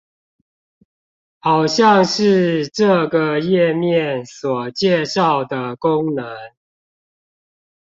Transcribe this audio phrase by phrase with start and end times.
[1.37, 6.25] 好像是這個頁面所介紹的功能